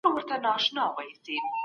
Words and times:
او 0.05 0.11
پخپله 0.15 0.35
نا 0.43 0.49
آشنا 0.57 0.85
ده 1.25 1.35